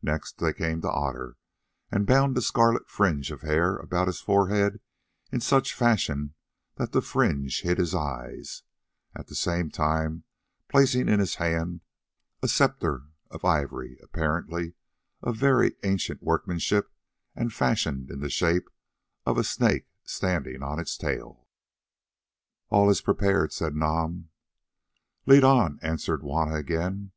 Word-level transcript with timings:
Next 0.00 0.38
they 0.38 0.52
came 0.52 0.80
to 0.82 0.88
Otter 0.92 1.36
and 1.90 2.06
bound 2.06 2.38
a 2.38 2.40
scarlet 2.40 2.88
fringe 2.88 3.32
of 3.32 3.42
hair 3.42 3.74
about 3.76 4.06
his 4.06 4.20
forehead 4.20 4.78
in 5.32 5.40
such 5.40 5.74
fashion 5.74 6.34
that 6.76 6.92
the 6.92 7.02
fringe 7.02 7.62
hid 7.62 7.78
his 7.78 7.92
eyes, 7.92 8.62
at 9.16 9.26
the 9.26 9.34
same 9.34 9.68
time 9.72 10.22
placing 10.68 11.08
in 11.08 11.18
his 11.18 11.34
hand 11.42 11.80
a 12.40 12.46
sceptre 12.46 13.06
of 13.28 13.44
ivory, 13.44 13.98
apparently 14.04 14.74
of 15.20 15.34
very 15.36 15.74
ancient 15.82 16.22
workmanship, 16.22 16.92
and 17.34 17.52
fashioned 17.52 18.08
in 18.08 18.20
the 18.20 18.30
shape 18.30 18.70
of 19.24 19.36
a 19.36 19.42
snake 19.42 19.88
standing 20.04 20.62
on 20.62 20.78
its 20.78 20.96
tail. 20.96 21.48
"All 22.70 22.88
is 22.88 23.00
prepared," 23.00 23.52
said 23.52 23.74
Nam. 23.74 24.28
"Lead 25.26 25.42
on," 25.42 25.80
answered 25.82 26.20
Juanna 26.22 26.54
again. 26.54 27.10